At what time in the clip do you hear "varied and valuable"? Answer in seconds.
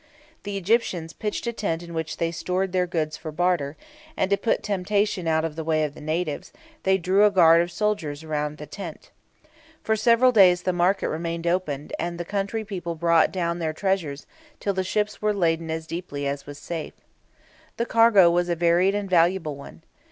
18.55-19.55